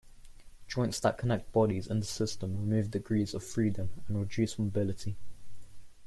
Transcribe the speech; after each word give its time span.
Joints 0.67 0.99
that 1.01 1.19
connect 1.19 1.51
bodies 1.51 1.85
in 1.85 1.99
this 1.99 2.09
system 2.09 2.57
remove 2.57 2.89
degrees 2.89 3.35
of 3.35 3.43
freedom 3.43 3.91
and 4.07 4.17
reduce 4.19 4.57
mobility. 4.57 5.15